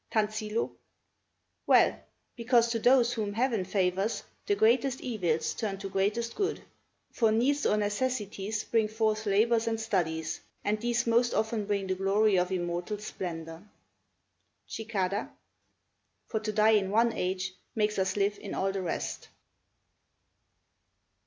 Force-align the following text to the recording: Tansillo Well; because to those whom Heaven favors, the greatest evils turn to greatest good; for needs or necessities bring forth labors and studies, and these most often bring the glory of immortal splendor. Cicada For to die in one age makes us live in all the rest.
Tansillo 0.11 0.71
Well; 1.67 1.99
because 2.35 2.69
to 2.71 2.79
those 2.79 3.13
whom 3.13 3.33
Heaven 3.33 3.63
favors, 3.63 4.23
the 4.47 4.55
greatest 4.55 4.99
evils 5.01 5.53
turn 5.53 5.77
to 5.77 5.89
greatest 5.91 6.33
good; 6.33 6.63
for 7.11 7.31
needs 7.31 7.67
or 7.67 7.77
necessities 7.77 8.63
bring 8.63 8.87
forth 8.87 9.27
labors 9.27 9.67
and 9.67 9.79
studies, 9.79 10.41
and 10.63 10.81
these 10.81 11.05
most 11.05 11.35
often 11.35 11.65
bring 11.67 11.85
the 11.85 11.93
glory 11.93 12.35
of 12.39 12.51
immortal 12.51 12.97
splendor. 12.97 13.61
Cicada 14.65 15.31
For 16.25 16.39
to 16.39 16.51
die 16.51 16.71
in 16.71 16.89
one 16.89 17.13
age 17.13 17.53
makes 17.75 17.99
us 17.99 18.15
live 18.17 18.39
in 18.39 18.55
all 18.55 18.71
the 18.71 18.81
rest. 18.81 19.27